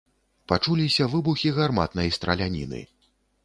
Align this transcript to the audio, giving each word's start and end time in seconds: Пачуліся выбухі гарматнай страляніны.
Пачуліся 0.51 1.07
выбухі 1.13 1.53
гарматнай 1.59 2.13
страляніны. 2.21 2.85